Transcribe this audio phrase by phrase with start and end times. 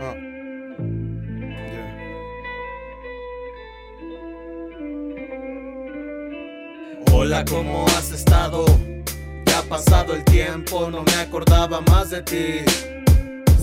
[0.00, 0.14] Ah.
[7.12, 8.64] Hola, ¿cómo has estado?
[9.46, 12.60] Ya ha pasado el tiempo, no me acordaba más de ti.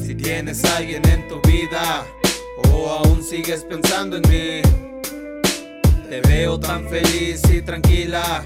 [0.06, 2.06] Si tienes a alguien en tu vida
[2.74, 4.62] o aún sigues pensando en mí,
[6.10, 8.44] te veo tan feliz y tranquila.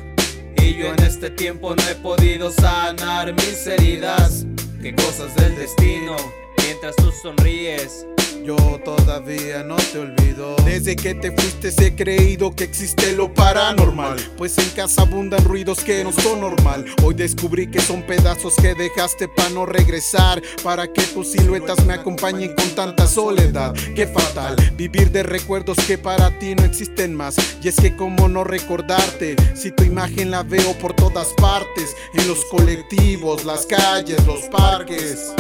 [0.58, 4.46] Y yo en este tiempo no he podido sanar mis heridas.
[4.80, 6.16] Qué cosas del destino,
[6.70, 8.06] mientras tú sonríes.
[8.46, 8.56] Yo
[8.86, 10.56] todavía no te olvido.
[10.66, 14.18] Desde que te fuiste he creído que existe lo paranormal.
[14.38, 16.86] Pues en casa abundan ruidos que no son normal.
[17.04, 20.44] Hoy descubrí que son pedazos que dejaste para no regresar.
[20.64, 23.74] Para que tus siluetas me acompañen con tanta soledad.
[23.96, 27.36] Qué fatal vivir de recuerdos que para ti no existen más.
[27.64, 31.96] Y es que como no recordarte si tu imagen la veo por todas partes.
[32.14, 35.34] En los colectivos, las calles, los parques.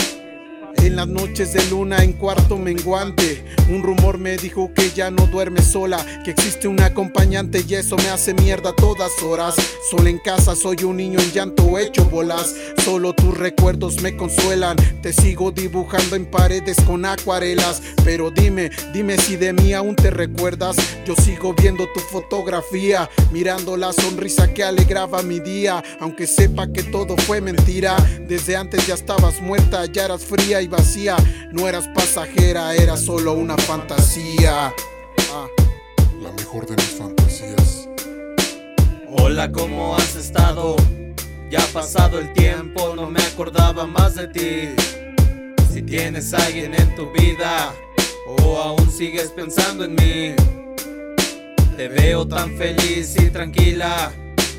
[0.77, 5.25] En las noches de luna en cuarto menguante Un rumor me dijo que ya no
[5.27, 9.55] duerme sola Que existe un acompañante y eso me hace mierda todas horas.
[9.89, 14.77] Solo en casa soy un niño en llanto hecho bolas Solo tus recuerdos me consuelan.
[15.01, 20.11] Te sigo dibujando en paredes con acuarelas Pero dime, dime si de mí aún te
[20.11, 20.75] recuerdas.
[21.05, 26.83] Yo sigo viendo tu fotografía Mirando la sonrisa que alegraba mi día Aunque sepa que
[26.83, 27.95] todo fue mentira.
[28.27, 31.15] Desde antes ya estabas muerta, ya eras fría y vacía.
[31.51, 34.73] No eras pasajera, era solo una fantasía.
[35.31, 35.47] Ah.
[36.21, 37.87] La mejor de mis fantasías.
[39.11, 40.75] Hola, ¿cómo has estado?
[41.49, 44.69] Ya ha pasado el tiempo, no me acordaba más de ti.
[45.71, 47.73] Si tienes alguien en tu vida
[48.27, 50.35] o aún sigues pensando en mí,
[51.77, 54.11] te veo tan feliz y tranquila.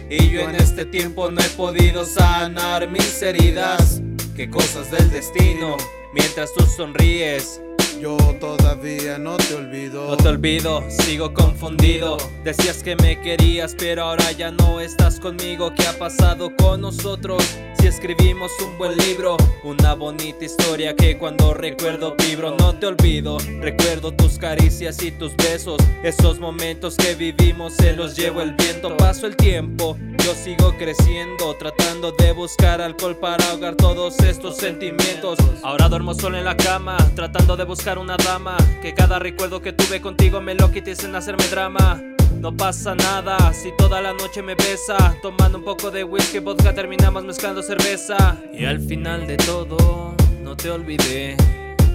[0.08, 4.00] Y yo en este tiempo no he podido sanar mis heridas.
[4.40, 5.76] Qué cosas del destino
[6.14, 7.60] mientras tú sonríes.
[8.00, 10.08] Yo todavía no te olvido.
[10.08, 12.16] No te olvido, sigo confundido.
[12.42, 15.74] Decías que me querías, pero ahora ya no estás conmigo.
[15.74, 17.44] ¿Qué ha pasado con nosotros?
[17.80, 22.54] Si escribimos un buen libro, una bonita historia que cuando recuerdo vibro.
[22.58, 25.78] No te olvido, recuerdo tus caricias y tus besos.
[26.02, 28.94] Esos momentos que vivimos se los llevo el viento.
[28.98, 35.38] Paso el tiempo, yo sigo creciendo, tratando de buscar alcohol para ahogar todos estos sentimientos.
[35.62, 38.58] Ahora duermo solo en la cama, tratando de buscar una dama.
[38.82, 41.98] Que cada recuerdo que tuve contigo me lo quites en hacerme drama.
[42.38, 45.16] No pasa nada si toda la noche me besa.
[45.20, 48.36] Tomando un poco de whisky, vodka, terminamos mezclando cerveza.
[48.52, 51.36] Y al final de todo, no te olvidé.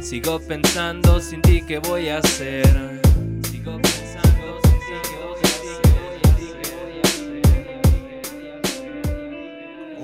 [0.02, 2.68] Sigo pensando sin ti, ¿qué voy a hacer?
[3.50, 5.40] Sigo pensando sin ti, ¿qué voy
[6.24, 6.62] a hacer?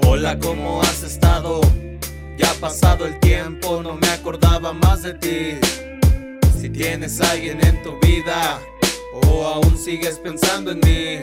[0.08, 1.62] Hola, ¿cómo has estado?
[2.38, 5.60] Ya ha pasado el tiempo, no me acordaba más de ti.
[6.60, 8.60] Si tienes alguien en tu vida
[9.14, 11.20] o aún sigues pensando en mí,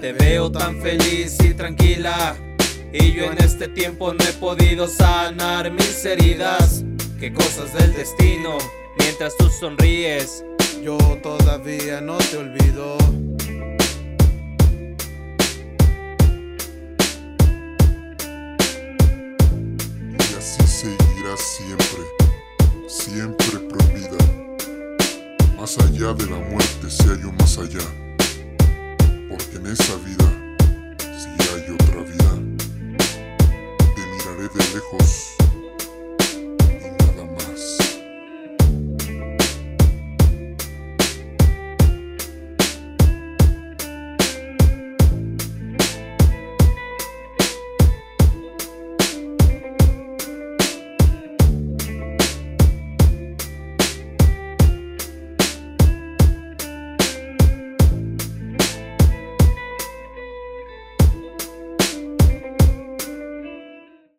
[0.00, 2.36] te veo tan feliz y tranquila.
[2.92, 6.84] Y yo en este tiempo no he podido sanar mis heridas.
[7.20, 8.56] Qué cosas del destino,
[8.98, 10.44] mientras tú sonríes.
[10.82, 12.96] Yo todavía no te olvido.
[20.12, 22.04] Y así seguirá siempre,
[22.86, 24.27] siempre prohibida.
[25.68, 27.84] Más allá de la muerte, si hay más allá.
[29.28, 30.56] Porque en esa vida,
[30.98, 32.30] si hay otra vida,
[33.76, 35.27] te miraré de lejos